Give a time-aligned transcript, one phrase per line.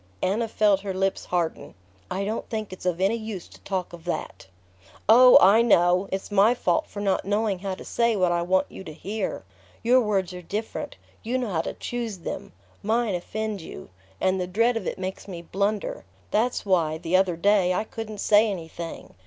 [0.23, 1.75] Anna felt her lips harden.
[2.09, 4.47] "I don't think it's of any use to talk of that."
[5.07, 6.09] "Oh, I know!
[6.11, 9.43] It's my fault for not knowing how to say what I want you to hear.
[9.83, 12.51] Your words are different; you know how to choose them.
[12.81, 13.91] Mine offend you...
[14.19, 16.03] and the dread of it makes me blunder.
[16.31, 19.13] That's why, the other day, I couldn't say anything